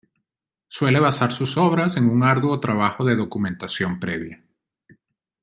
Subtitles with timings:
[0.67, 4.43] Suele basar sus obras en un arduo trabajo de documentación previa.